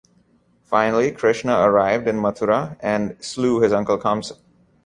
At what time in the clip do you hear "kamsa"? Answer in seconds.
3.99-4.35